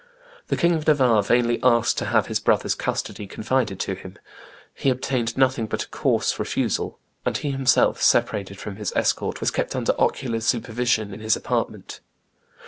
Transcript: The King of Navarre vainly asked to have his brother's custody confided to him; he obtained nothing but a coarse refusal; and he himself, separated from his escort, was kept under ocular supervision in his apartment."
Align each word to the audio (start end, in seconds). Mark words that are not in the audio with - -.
The 0.47 0.57
King 0.57 0.71
of 0.73 0.87
Navarre 0.87 1.21
vainly 1.21 1.59
asked 1.61 1.99
to 1.99 2.05
have 2.05 2.25
his 2.25 2.39
brother's 2.39 2.73
custody 2.73 3.27
confided 3.27 3.79
to 3.81 3.93
him; 3.93 4.17
he 4.73 4.89
obtained 4.89 5.37
nothing 5.37 5.67
but 5.67 5.83
a 5.83 5.87
coarse 5.89 6.39
refusal; 6.39 6.97
and 7.23 7.37
he 7.37 7.51
himself, 7.51 8.01
separated 8.01 8.57
from 8.57 8.77
his 8.77 8.91
escort, 8.95 9.41
was 9.41 9.51
kept 9.51 9.75
under 9.75 9.93
ocular 10.01 10.39
supervision 10.41 11.13
in 11.13 11.19
his 11.19 11.35
apartment." 11.35 11.99